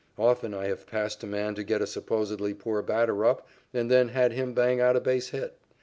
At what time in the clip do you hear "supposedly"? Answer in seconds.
1.85-2.55